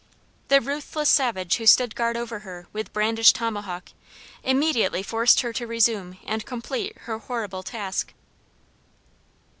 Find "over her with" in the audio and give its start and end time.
2.17-2.91